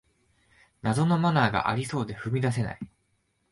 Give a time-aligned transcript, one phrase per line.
[0.81, 2.79] 謎のマナーがありそうで踏み出せない